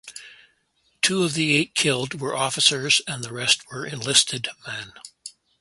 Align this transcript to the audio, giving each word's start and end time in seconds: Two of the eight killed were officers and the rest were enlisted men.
Two 1.03 1.21
of 1.21 1.35
the 1.35 1.55
eight 1.55 1.75
killed 1.75 2.19
were 2.19 2.35
officers 2.35 3.03
and 3.07 3.23
the 3.23 3.31
rest 3.31 3.69
were 3.69 3.85
enlisted 3.85 4.49
men. 4.65 4.93